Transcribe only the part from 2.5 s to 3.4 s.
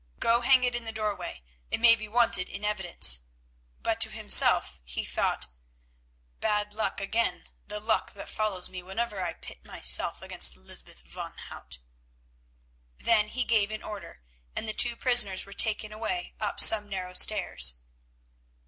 evidence,"